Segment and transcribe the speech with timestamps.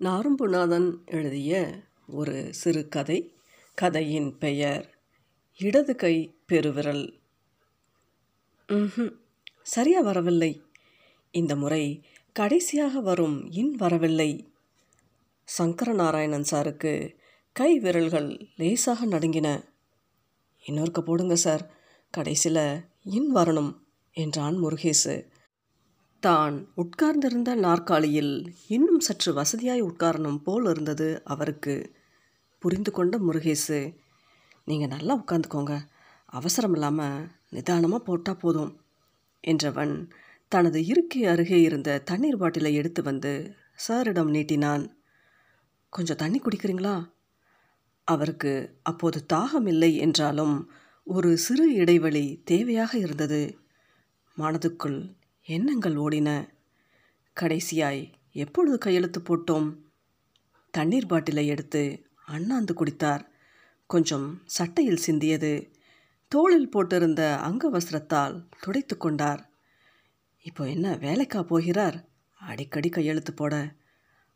[0.00, 3.34] நாரும்புநாதன் எழுதிய ஒரு சிறுகதை
[3.74, 4.98] கதையின் பெயர்
[5.58, 7.20] இடது கை பெருவிரல்.
[8.68, 9.12] ம்ஹும்.
[9.62, 10.62] சரியா வரவில்லை.
[11.30, 14.52] இந்த முறை கடைசியாக வரும் இன் வரவில்லை.
[15.58, 17.16] சங்கரநாராயணன் சாருக்கு
[17.52, 19.64] கை விரல்கள் லேசாக நடுங்கின.
[20.66, 21.70] இன்னொருக்க போடுங்க சார்.
[22.10, 23.76] கடைசியில் இன் வரணும்
[24.12, 25.29] என்றான் முருகேசு.
[26.22, 28.34] தான் உட்கார்ந்திருந்த நாற்காலியில்
[28.66, 31.74] இன்னும் சற்று வசதியாய் உட்காரணும் போல் இருந்தது அவருக்கு.
[32.62, 33.78] புரிந்து கொண்ட முருகேசு
[34.64, 35.74] நீங்கள் நல்லா உட்காந்துக்கோங்க
[36.28, 38.72] அவசரம் இல்லாமல் நிதானமாக போட்டால் போதும்
[39.44, 39.94] என்றவன்
[40.52, 43.32] தனது இருக்கை அருகே இருந்த தண்ணீர் பாட்டிலை எடுத்து வந்து
[43.86, 44.84] சாரிடம் நீட்டினான்.
[45.92, 46.96] கொஞ்சம் தண்ணி குடிக்கிறீங்களா?
[48.08, 50.54] அவருக்கு அப்போது தாகம் இல்லை என்றாலும்
[51.06, 53.42] ஒரு சிறு இடைவெளி தேவையாக இருந்தது.
[54.36, 55.00] மனதுக்குள்
[55.50, 56.48] எண்ணங்கள் ஓடின.
[57.40, 59.74] கடைசியாய் எப்பொழுது கையெழுத்து போட்டோம்?
[60.70, 63.24] தண்ணீர் பாட்டிலை எடுத்து அண்ணாந்து குடித்தார்.
[63.86, 65.72] கொஞ்சம் சட்டையில் சிந்தியது.
[66.28, 69.50] தோளில் போட்டிருந்த அங்கவஸ்திரத்தால் துடைத்து கொண்டார்.
[70.42, 72.08] இப்போ என்ன வேலைக்கா போகிறார்?
[72.38, 73.74] அடிக்கடி கையெழுத்து போட.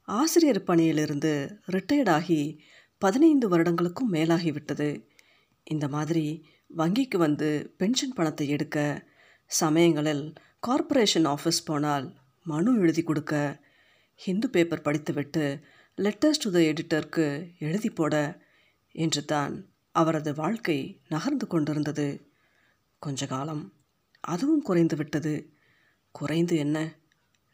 [0.02, 2.62] ஆசிரியர் பணியிலிருந்து ரிட்டையர்ட் ஆகி
[2.98, 5.02] பதினைந்து வருடங்களுக்கும் மேலாகிவிட்டது.
[5.64, 9.06] இந்த மாதிரி வங்கிக்கு வந்து பென்ஷன் பணத்தை எடுக்க
[9.46, 12.06] சமயங்களில் கார்ப்பரேஷன் ஆஃபீஸ் போனால்
[12.46, 13.62] மனு எழுதி கொடுக்க
[14.14, 15.44] ஹிந்து பேப்பர் படித்துவிட்டு
[15.98, 18.14] லெட்டர்ஸ் டு த எடிட்டருக்கு எழுதி போட
[18.92, 19.54] என்று தான்
[19.94, 20.78] அவரது வாழ்க்கை
[21.08, 22.32] நகர்ந்து கொண்டிருந்தது.
[22.98, 23.64] கொஞ்ச காலம்
[24.20, 25.34] அதுவும் குறைந்து விட்டது.
[26.14, 26.96] குறைந்து என்ன?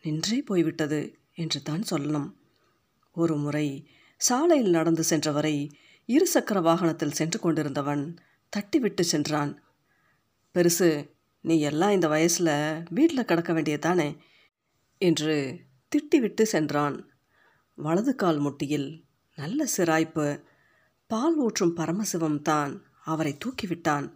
[0.04, 1.00] நின்றே போய்விட்டது
[1.34, 2.28] என்று தான் சொல்லணும்.
[3.16, 3.66] ஒரு முறை
[4.16, 5.56] சாலையில் நடந்து சென்றவரை
[6.08, 8.04] இருசக்கர வாகனத்தில் சென்று கொண்டிருந்தவன்
[8.52, 9.52] தட்டிவிட்டு சென்றான்.
[10.54, 10.90] பெருசு
[11.40, 14.18] நீ எல்லாம் இந்த வயசில் வீட்டில் கிடக்க வேண்டியதானே
[14.98, 15.60] என்று
[15.92, 16.96] திட்டிவிட்டு சென்றான்.
[17.74, 20.44] வலது கால் முட்டியில் நல்ல சிராய்ப்பு
[21.06, 24.06] பால் ஊற்றும் பரமசிவம் தான் அவரை தூக்கிவிட்டான்.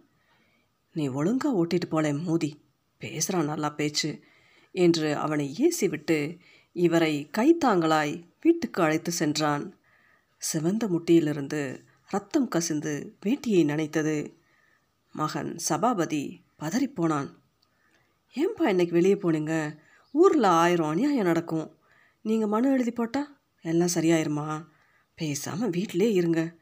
[0.91, 2.51] நீ ஒழுங்கா ஓட்டிட்டு போல மோதி
[2.97, 4.23] பேசுகிறான் நல்லா பேச்சு
[4.71, 6.39] என்று அவனை ஏசிவிட்டு
[6.71, 9.65] இவரை கைத்தாங்களாய் வீட்டுக்கு அழைத்து சென்றான்.
[10.37, 14.17] சிவந்த முட்டியிலிருந்து ரத்தம் கசிந்து வேட்டியை நனைத்தது.
[15.15, 17.29] மகன் சபாபதி பதறிப்போனான்
[18.35, 19.79] ஏன்பா இன்னைக்கு வெளியே போனீங்க?
[20.11, 21.77] ஊரில் ஆயிரம் அநியாயம் நடக்கும்.
[22.21, 24.65] நீங்கள் மனு எழுதி போட்டால் எல்லாம் சரியாயிருமா?
[25.15, 26.57] பேசாமல் வீட்டிலே இருங்க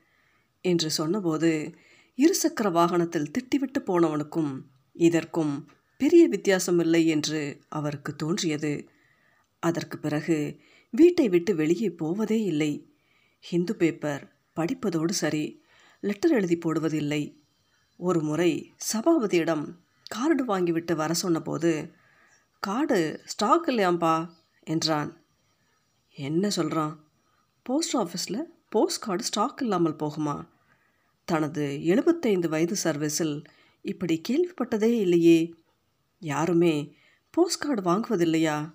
[0.61, 1.73] என்று சொன்னபோது
[2.17, 8.87] இருசக்கர வாகனத்தில் திட்டிவிட்டு போனவனுக்கும் இதற்கும் பெரிய வித்தியாசம் இல்லை என்று அவருக்கு தோன்றியது.
[9.59, 10.59] அதற்கு பிறகு
[10.89, 12.91] வீட்டை விட்டு வெளியே போவதே இல்லை.
[13.39, 15.63] ஹிந்து பேப்பர் படிப்பதோடு சரி
[15.99, 17.42] லெட்டர் எழுதி போடுவதில்லை.
[18.03, 19.75] ஒரு முறை சபாபதியிடம்
[20.07, 21.93] கார்டு வாங்கிவிட்டு வர சொன்னபோது
[22.59, 24.29] கார்டு ஸ்டாக் இல்லையாம்பா?
[24.63, 25.25] என்றான்.
[26.15, 27.03] என்ன சொல்கிறான்
[27.61, 30.47] போஸ்ட் ஆஃபீஸில் போஸ்ட் கார்டு ஸ்டாக் இல்லாமல் போகுமா?
[31.25, 33.45] தனது எழுபத்தைந்து வயது சர்வீஸில்
[33.81, 35.53] இப்படி கேள்விப்பட்டதே இல்லையே.
[36.19, 36.95] யாருமே
[37.29, 38.73] போஸ்ட் கார்டு வாங்குவதில்லையா?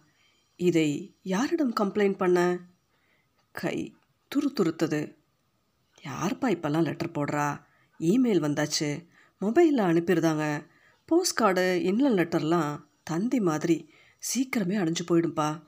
[0.56, 2.60] இதை யாரிடம் கம்ப்ளைண்ட் பண்ண?
[3.50, 3.94] கை
[4.34, 5.14] துரு துருத்தது
[6.02, 7.66] யார்ப்பா இப்போல்லாம் லெட்டர் போடுறா?
[7.98, 9.07] இமெயில் வந்தாச்சு.
[9.40, 10.66] மொபைலில் அனுப்பிடுதாங்க
[11.04, 15.62] போஸ்ட் கார்டு இன்லன் லெட்டர்லாம் தந்தி மாதிரி சீக்கிரமே அடைஞ்சு போயிடும்பா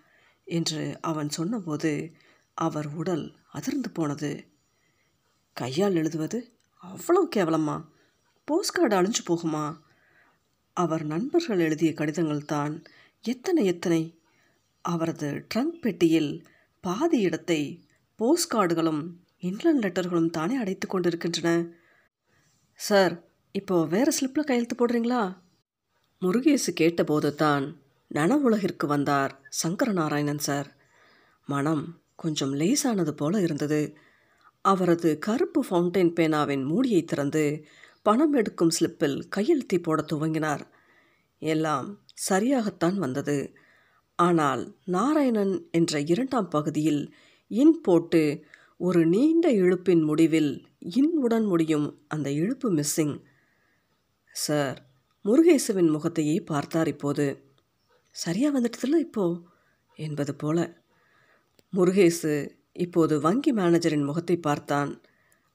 [0.44, 2.12] என்று அவன் சொன்னபோது
[2.54, 4.48] அவர் உடல் அதிர்ந்து போனது.
[5.52, 7.84] கையால் எழுதுவது அவ்வளோ கேவலமா
[8.44, 9.78] போஸ்ட் கார்டு அழிஞ்சு போகுமா?
[10.72, 12.84] அவர் நண்பர்கள் எழுதிய கடிதங்கள் தான்
[13.20, 14.20] எத்தனை எத்தனை.
[14.80, 16.44] அவரது ட்ரங்க் பெட்டியில்
[16.80, 19.02] பாதி இடத்தை போஸ்ட் கார்டுகளும்
[19.38, 21.66] இன்லன் லெட்டர்களும் தானே அடைத்து கொண்டிருக்கின்றன.
[22.74, 23.14] சார்
[23.54, 25.22] இப்போ வேறு ஸ்லிப்பில் கையெழுத்து போடுறீங்களா?
[26.22, 27.64] முருகேசு கேட்டபோது தான்
[28.10, 30.68] நன உலகிற்கு வந்தார் சங்கரநாராயணன் சார்.
[31.48, 31.82] மனம்
[32.14, 33.80] கொஞ்சம் லேசானது போல இருந்தது.
[34.64, 37.44] அவரது கருப்பு ஃபவுண்டைன் பேனாவின் மூடியை திறந்து
[38.02, 40.64] பணம் எடுக்கும் ஸ்லிப்பில் கையெழுத்தி போட துவங்கினார்.
[41.42, 41.88] எல்லாம்
[42.28, 43.38] சரியாகத்தான் வந்தது.
[44.18, 47.02] ஆனால் நாராயணன் என்ற இரண்டாம் பகுதியில்
[47.50, 48.22] இன் போட்டு
[48.80, 50.52] ஒரு நீண்ட இழுப்பின் முடிவில்
[50.96, 53.16] இன் உடன் முடியும் அந்த இழுப்பு மிஸ்ஸிங்
[54.32, 54.88] சார்
[55.24, 57.52] முருகேசுவின் முகத்தையே பார்த்தார் இப்போது.
[58.10, 59.42] சரியாக வந்துட்டதில்ல இப்போ?
[59.94, 60.82] என்பது போல.
[61.76, 65.02] முருகேசு இப்போது வங்கி மேனேஜரின் முகத்தை பார்த்தான்.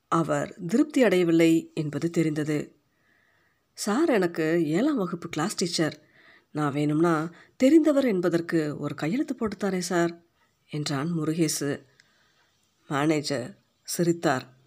[0.08, 2.80] அவர் திருப்தி அடையவில்லை என்பது தெரிந்தது.
[3.74, 6.00] சார் எனக்கு ஏழாம் வகுப்பு கிளாஸ் டீச்சர்.
[6.52, 7.32] நான் வேணும்னா
[7.64, 10.26] தெரிந்தவர் என்பதற்கு ஒரு கையெழுத்து போட்டுத்தாரே சார்
[10.66, 11.86] என்றான் முருகேசு.
[12.90, 14.58] மேனேஜர் சிரித்தார்.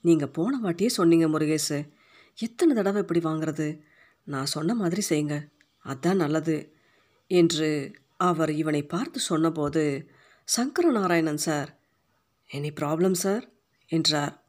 [0.00, 1.92] நீங்கள் போன வாட்டியே சொன்னீங்க முருகேசு.
[2.34, 3.80] எத்தனை தடவை இப்படி வாங்குறது?
[4.24, 5.48] நான் சொன்ன மாதிரி செய்யுங்க.
[5.84, 6.76] அதான் நல்லது.
[7.26, 10.10] என்று அவர் இவனை பார்த்து சொன்னபோது
[10.44, 11.78] Sankara Narayanan sir
[12.52, 13.50] any problem sir
[13.86, 14.44] என்றார்.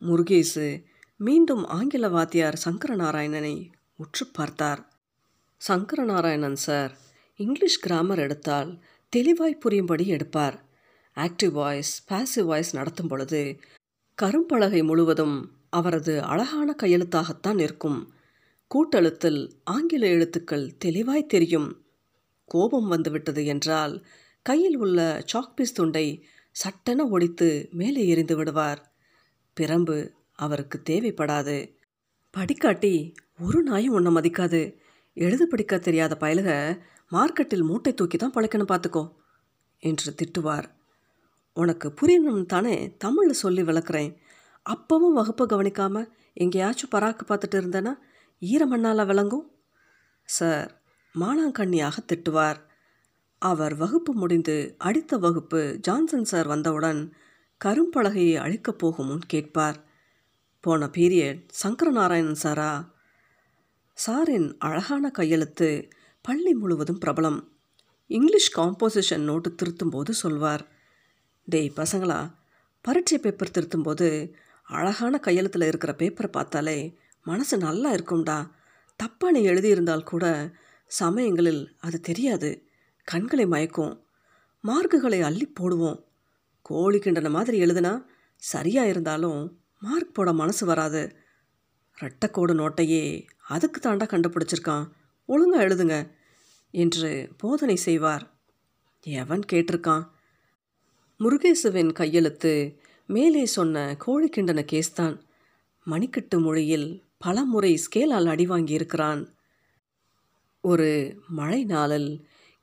[0.00, 0.84] முருகேசு
[1.16, 4.98] மீண்டும் ஆங்கில வாத்தியார் சங்கர நாராயணனை உற்று பார்த்தார்.
[5.56, 6.98] Sankara Narayanan sir
[7.36, 10.68] English grammar எடுத்தால் தெளிவாய் புரியும்படி எடுப்பார்.
[11.14, 13.60] ஆக்டிவ் வாய்ஸ் பாசிவ் வாய்ஸ் நடத்தும் பொழுது
[14.22, 18.00] கரும்பலகை முழுவதும் அவரது அழகான கையெழுத்தாகத்தான் இருக்கும்
[18.70, 21.68] கூட்டெழுத்தில் ஆங்கில எழுத்துக்கள் தெளிவாய் தெரியும்.
[22.44, 23.94] கோபம் வந்துவிட்டது என்றால்
[24.42, 26.06] கையில் உள்ள சாக்பீஸ் துண்டை
[26.52, 28.80] சட்டென ஒடித்து மேலே எறிந்து விடுவார்.
[29.56, 29.96] பிரம்பு
[30.34, 31.56] அவருக்கு தேவைப்படாது.
[32.36, 34.62] படிக்காட்டி ஒரு நாயும் ஒன்றை மதிக்காது.
[35.16, 36.50] எழுத படிக்க தெரியாத பயலுக
[37.10, 39.04] மார்க்கெட்டில் மூட்டை தூக்கி தான் பழைக்கணும் பார்த்துக்கோ
[39.78, 40.68] என்று திட்டுவார்.
[41.56, 44.12] உனக்கு புரியணும் தானே தமிழில் சொல்லி விளக்குறேன்.
[44.68, 47.92] அப்பவும் வகுப்பை கவனிக்காமல் எங்கேயாச்சும் பராக்கு பார்த்துட்டு இருந்தேன்னா
[48.40, 49.50] ஈரமண்ணால் விளங்கும்.
[50.24, 50.82] சார்
[51.20, 52.60] மானாங்கண்ணியாக திட்டுவார்.
[53.38, 57.14] அவர் வகுப்பு முடிந்து அடுத்த வகுப்பு ஜான்சன் சார் வந்தவுடன்
[57.64, 59.84] கரும்பலகையை அழிக்கப் போகும் முன் கேட்பார்.
[60.60, 62.94] போன பீரியட் சங்கரநாராயணன் சாரா.
[64.06, 65.88] சாரின் அழகான கையெழுத்து
[66.22, 67.48] பள்ளி முழுவதும் பிரபலம்.
[68.06, 70.68] இங்கிலீஷ் காம்போசிஷன் நோட்டு திருத்தும்போது சொல்வார்.
[71.44, 72.30] டேய் பசங்களா
[72.80, 74.32] பரீட்சை பேப்பர் திருத்தும்போது
[74.70, 78.50] அழகான கையெழுத்தில் இருக்கிற பேப்பரை பார்த்தாலே மனசு நல்லா இருக்கும்டா.
[79.02, 80.50] தப்பாக நீ எழுதியிருந்தால் கூட
[80.86, 82.66] சமயங்களில் அது தெரியாது.
[83.04, 84.02] கண்களை மயக்கும்.
[84.60, 86.04] மார்க்குகளை அள்ளி போடுவோம்.
[86.62, 88.04] கோழி கிண்டன மாதிரி எழுதுனா
[88.36, 91.16] சரியாக இருந்தாலும் மார்க் போட மனசு வராது.
[92.00, 94.88] ரெட்டக்கோடு நோட்டையே அதுக்கு தாண்டா கண்டுபிடிச்சிருக்கான்.
[95.26, 96.10] ஒழுங்காக எழுதுங்க
[96.70, 98.30] என்று போதனை செய்வார்.
[99.00, 100.08] எவன் கேட்டிருக்கான்?
[101.20, 102.79] முருகேசுவின் கையெழுத்து
[103.14, 103.76] மேலே சொன்ன
[104.06, 105.16] கோழிக்கிண்டன கேஸ் தான்
[105.86, 109.22] மணிக்கட்டு மொழியில் பல முறை ஸ்கேலால் அடிவாங்கியிருக்கிறான்.
[110.64, 110.90] ஒரு
[111.28, 112.10] மழை நாளில்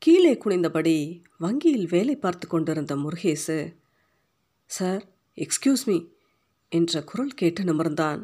[0.02, 0.98] கீழே குனிந்தபடி
[1.38, 3.58] வங்கியில் வேலை பார்த்து கொண்டிருந்த முருகேசு
[4.70, 5.04] சார்
[5.38, 5.98] எக்ஸ்கியூஸ் மீ
[6.72, 8.22] என்ற குரல் கேட்டு நிமிர்ந்தான்.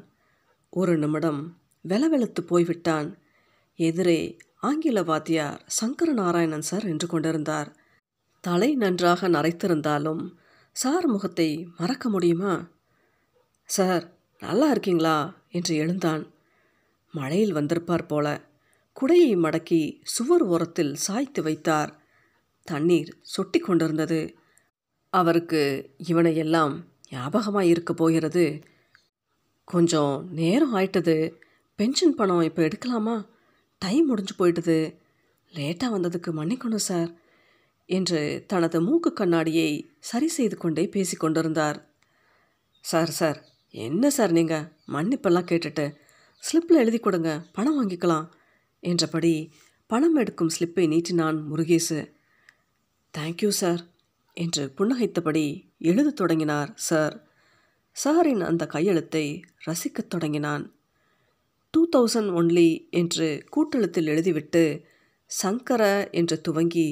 [0.74, 1.42] ஒரு நிமிடம்
[1.88, 3.10] வெலவெலுத்து போய்விட்டான்.
[3.80, 4.20] எதிரே
[4.62, 7.70] ஆங்கில வாத்தியார் சங்கர நாராயணன் சார் என்று கொண்டிருந்தார்.
[8.44, 10.24] தலை நன்றாக நரைத்திருந்தாலும்
[10.74, 12.68] சார் முகத்தை மறக்க முடியுமா?
[13.66, 15.36] சார் நல்லா இருக்கீங்களா?
[15.50, 16.32] என்று எழுந்தான்.
[17.12, 18.42] மழையில் வந்திருப்பார் போல.
[19.02, 22.00] குடையை மடக்கி சுவர் ஓரத்தில் சாய்த்து வைத்தார்.
[22.64, 24.36] தண்ணீர் சொட்டி கொண்டிருந்தது.
[25.10, 28.64] அவருக்கு இவனை எல்லாம் ஞாபகமாக இருக்க போகிறது.
[29.64, 31.34] கொஞ்சம் நேரம் ஆயிட்டது.
[31.76, 33.26] பென்ஷன் பணம் இப்போ எடுக்கலாமா?
[33.80, 34.98] டைம் முடிஞ்சு போயிட்டது.
[35.54, 37.22] லேட்டாக வந்ததுக்கு மன்னிக்கணும் சார்.
[37.94, 39.70] என்று தனது மூக்கு கண்ணாடியை
[40.00, 41.80] சரி செய்து கொண்டே பேசி கொண்டிருந்தார்.
[42.84, 43.40] சார் சார்
[43.74, 45.86] என்ன சார் நீங்கள் மன்னிப்பெல்லாம் கேட்டுட்டு.
[46.44, 48.28] ஸ்லிப்பில் எழுதி கொடுங்க பணம் வாங்கிக்கலாம்
[48.84, 49.36] என்றபடி
[49.90, 52.00] பணம் எடுக்கும் ஸ்லிப்பை நீட்டினான் முருகேசு.
[53.14, 53.82] தேங்க்யூ சார்
[54.38, 55.46] என்று புன்னகைத்தபடி
[55.90, 57.16] எழுதத் தொடங்கினார் சார்.
[57.96, 59.26] சாரின் அந்த கையெழுத்தை
[59.68, 60.64] ரசிக்கத் தொடங்கினான்.
[61.74, 64.64] டூ தௌசண்ட் ஒன்லி என்று கூட்டெழுத்தில் எழுதிவிட்டு
[65.32, 66.88] சங்கர என்று துவங்கி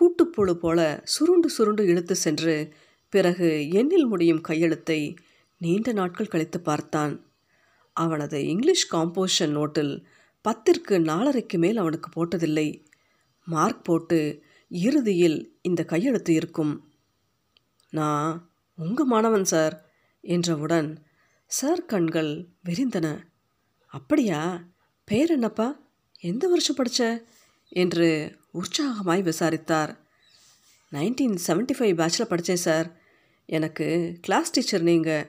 [0.00, 2.74] கூட்டுப்புழு போல சுருண்டு சுருண்டு இழுத்து சென்று
[3.08, 5.14] பிறகு எண்ணில் முடியும் கையெழுத்தை
[5.58, 7.14] நீண்ட நாட்கள் கழித்து பார்த்தான்.
[7.92, 10.04] அவனது இங்கிலீஷ் காம்போசிஷன் நோட்டில்
[10.44, 12.84] பத்திற்கு நாலரைக்கு மேல் அவனுக்கு போட்டதில்லை.
[13.44, 16.90] மார்க் போட்டு இறுதியில் இந்த கையெழுத்து இருக்கும்.
[17.90, 21.06] நான் உங்கள் மாணவன் சார் என்றவுடன்
[21.46, 23.18] சார் கண்கள் விரிந்தன.
[23.86, 24.64] அப்படியா?
[25.04, 25.80] பேர் என்னப்பா?
[26.20, 27.24] எந்த வருஷம் படித்த
[27.68, 28.08] என்று
[28.60, 29.92] உற்சாகமாய் விசாரித்தார்.
[30.92, 32.88] நைன்டீன் செவன்ட்டி ஃபைவ் பேட்சில் படித்தேன் சார்
[33.46, 33.86] எனக்கு
[34.20, 35.26] கிளாஸ் டீச்சர் நீங்கள்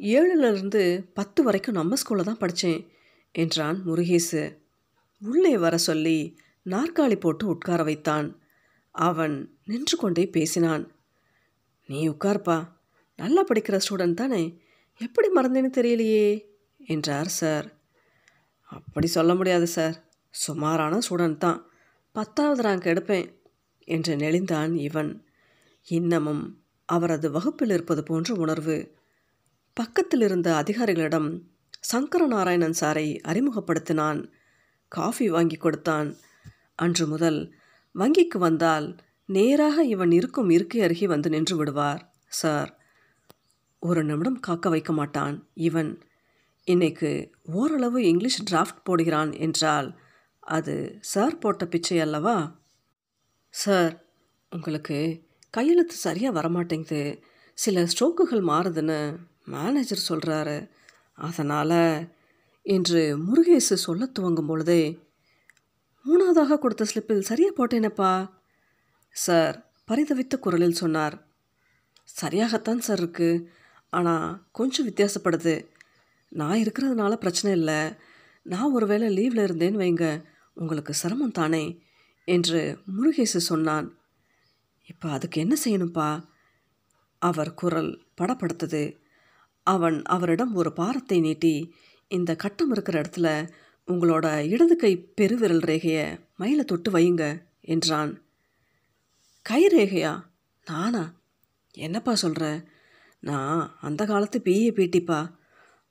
[0.00, 0.82] ஏழுலேருந்து
[1.14, 2.80] பத்து வரைக்கும் நம்ம ஸ்கூலில் தான் படித்தேன்
[3.32, 4.42] என்றான் முருகேசு.
[5.18, 6.18] உள்ளே வர சொல்லி
[6.66, 8.28] நாற்காலி போட்டு உட்கார வைத்தான்.
[8.94, 10.84] அவன் நின்று கொண்டே பேசினான்.
[11.88, 12.58] நீ உட்கார்ப்பா.
[13.16, 14.42] நல்லா படிக்கிற ஸ்டூடெண்ட் தானே.
[15.00, 16.26] எப்படி மறந்தேன்னு தெரியலையே
[16.86, 17.66] என்றார் சார்
[18.62, 19.96] அப்படி சொல்ல முடியாது சார்
[20.34, 21.60] சுமாரான ஸ்டூடெண்ட் தான்.
[22.12, 23.34] பத்தாவது ரேங்க் எடுப்பேன்
[23.78, 25.26] என்று நெளிந்தான் இவன்.
[25.84, 28.94] இன்னமும் அவரது வகுப்பில் இருப்பது போன்ற உணர்வு.
[29.74, 31.40] பக்கத்தில் இருந்த அதிகாரிகளிடம்
[31.92, 34.32] சங்கரநாராயணன் சாரை அறிமுகப்படுத்தினான்.
[34.88, 36.16] காஃபி வாங்கி கொடுத்தான்.
[36.74, 37.54] அன்று முதல்
[37.94, 42.78] வங்கிக்கு வந்தால் நேராக இவன் இருக்கும் இருக்கை அருகே வந்து நின்று விடுவார் சார்.
[43.78, 46.02] ஒரு நிமிடம் காக்க வைக்க மாட்டான் இவன்.
[46.64, 50.00] இன்னைக்கு ஓரளவு இங்கிலீஷ் டிராஃப்ட் போடுகிறான் என்றால்
[50.42, 52.60] அது சார் போட்ட பிச்சை அல்லவா?
[53.48, 54.06] சார்
[54.50, 57.22] உங்களுக்கு கையெழுத்து சரியாக வரமாட்டேங்குது.
[57.54, 60.70] சில ஸ்ட்ரோக்குகள் மாறுதுன்னு மேனேஜர் சொல்கிறாரு
[61.14, 62.08] அதனால்
[62.62, 65.00] என்று முருகேசு சொல்ல துவங்கும் பொழுதே
[66.06, 68.30] மூணாவதாக கொடுத்த ஸ்லிப்பில் சரியாக போட்டேனப்பா.
[69.10, 71.26] சார் பரிதவித்த குரலில் சொன்னார்.
[72.20, 73.44] சரியாகத்தான் சார் இருக்குது
[73.90, 75.66] ஆனால் கொஞ்சம் வித்தியாசப்படுது.
[76.28, 77.92] நான் இருக்கிறதுனால பிரச்சனை இல்லை.
[78.42, 80.24] நான் ஒரு வேளை லீவில் இருந்தேன்னு வைங்க.
[80.54, 81.82] உங்களுக்கு சிரமம் தானே?
[82.24, 83.98] என்று முருகேசு சொன்னான்.
[84.86, 86.24] இப்போ அதுக்கு என்ன செய்யணும்ப்பா?
[87.18, 89.00] அவர் குரல் படப்படுத்தது
[89.62, 91.74] அவன் அவரிடம் ஒரு பாரத்தை நீட்டி
[92.08, 93.48] இந்த கட்டம் இருக்கிற இடத்துல
[93.86, 98.22] உங்களோட இடது கை பெருவிரல் ரேகையை மயில தொட்டு வையுங்க என்றான்.
[99.42, 100.22] கை ரேகையா?
[100.64, 101.20] நானா?
[101.72, 102.64] என்னப்பா சொல்கிற
[103.18, 105.34] நான் அந்த காலத்து பிஏ பிடிப்பா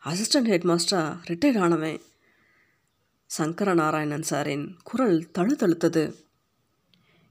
[0.05, 2.01] அசிஸ்டன்ட் ஹெட் ரிட்டையர் ரிட்டையர்ட் ஆனவன்.
[3.37, 6.13] சங்கர நாராயணன் சாரின் குரல் தழுதழுத்தது.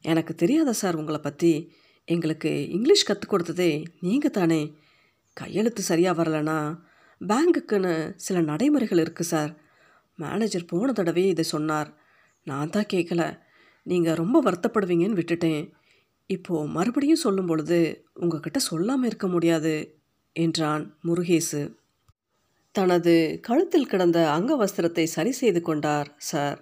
[0.03, 1.73] எனக்கு தெரியாத சார் உங்களை பற்றி
[2.05, 4.77] எங்களுக்கு இங்கிலீஷ் கற்றுக் கொடுத்ததே நீங்கள் தானே.
[5.33, 6.79] கையெழுத்து சரியாக வரலனா?
[7.21, 9.61] பேங்குக்குன்னு சில நடைமுறைகள் இருக்குது சார்.
[10.15, 11.91] மேனேஜர் போன தடவையே இதை சொன்னார்.
[12.43, 13.41] நான் தான் கேட்கல
[13.83, 15.73] நீங்கள் ரொம்ப வருத்தப்படுவீங்கன்னு விட்டுட்டேன்.
[16.27, 20.03] இப்போது மறுபடியும் சொல்லும் பொழுது உங்ககிட்ட சொல்லாமல் இருக்க முடியாது
[20.33, 21.75] என்றான் முருகேசு.
[22.73, 26.59] தனது கழுத்தில் கிடந்த அங்கவஸ்திரத்தை சரி செய்து கொண்டார் சார்.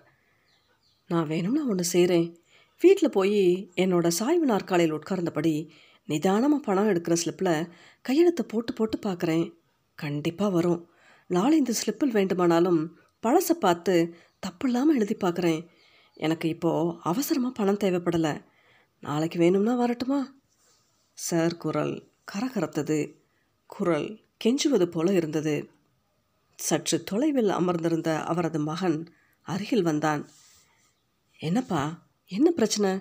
[1.06, 2.28] நான் வேணும்னா ஒன்று செய்கிறேன்
[2.82, 5.70] வீட்டில் போய் என்னோட சாய்வு நாற்காலியில் உட்கார்ந்தபடி
[6.04, 7.68] நிதானமாக பணம் எடுக்கிற ஸ்லிப்பில்
[8.02, 9.46] கையெழுத்தை போட்டு போட்டு பார்க்குறேன்.
[9.94, 10.88] கண்டிப்பாக வரும்.
[11.26, 12.80] நாளை இந்த ஸ்லிப்பில் வேண்டுமானாலும்
[13.22, 13.94] பழசை பார்த்து
[14.38, 15.60] தப்பு இல்லாமல் எழுதி பார்க்குறேன்.
[16.16, 18.34] எனக்கு இப்போது அவசரமாக பணம் தேவைப்படலை.
[19.00, 20.20] நாளைக்கு வேணும்னா வரட்டுமா?
[21.12, 22.98] சார் குரல் கரகரத்தது.
[23.66, 24.08] குரல்
[24.44, 25.56] கெஞ்சுவது போல இருந்தது.
[26.58, 30.28] சற்று தொலைவில் அமர்ந்திருந்த அவரது மகன் அருகில் வந்தான்.
[31.38, 33.00] என்னப்பா என்ன பிரச்சனை?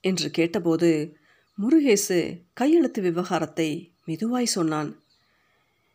[0.00, 1.16] என்று கேட்டபோது
[1.58, 5.00] முருகேசு கையெழுத்து விவகாரத்தை மெதுவாய் சொன்னான்.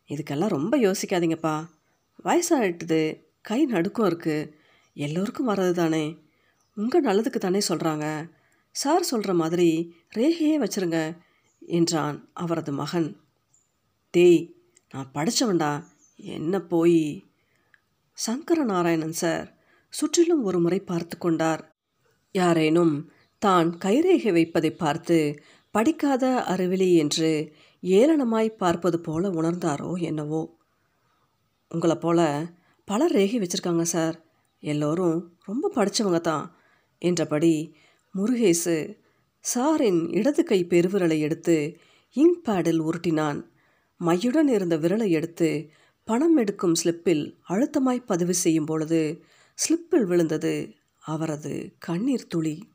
[0.08, 1.68] இதுக்கெல்லாம் ரொம்ப யோசிக்காதீங்கப்பா.
[2.24, 4.52] வயசாகிட்டுது கை நடுக்கம் இருக்குது
[4.94, 6.20] எல்லோருக்கும் வர்றது தானே.
[6.76, 8.32] உங்கள் நல்லதுக்கு தானே சொல்கிறாங்க
[8.72, 11.18] சார் சொல்கிற மாதிரி ரேகையே வச்சிருங்க
[11.60, 13.18] என்றான் அவரது மகன்.
[14.10, 14.56] டேய்
[14.92, 17.02] நான் படித்தவன்டா என்ன போய்?
[18.18, 19.48] சங்கர நாராயணன் சார்
[19.94, 21.62] சுற்றிலும் ஒரு முறை பார்த்து கொண்டார்.
[22.36, 22.96] யாரேனும்
[23.42, 25.18] தான் கைரேகை வைப்பதை பார்த்து
[25.72, 27.32] படிக்காத அறிவிலி என்று
[27.84, 30.42] ஏளனமாய் பார்ப்பது போல உணர்ந்தாரோ என்னவோ?
[31.72, 32.20] உங்களை போல
[32.88, 34.16] பலர் ரேகை வச்சுருக்காங்க சார்.
[34.64, 36.46] எல்லோரும் ரொம்ப படித்தவங்க தான்.
[37.02, 37.54] என்றபடி
[38.16, 38.76] முருகேசு
[39.46, 41.56] சாரின் இடது கை பெருவிரலை எடுத்து
[42.16, 43.40] இங்க் பேடில் உருட்டினான்.
[44.02, 45.50] மையுடன் இருந்த விரலை எடுத்து
[46.08, 49.24] பணம் எடுக்கும் ஸ்லிப்பில் அழுத்தமாய் பதிவு செய்யும் பொழுது
[49.58, 52.75] ஸ்லிப்பில் விழுந்தது அவரது கண்ணீர் துளி.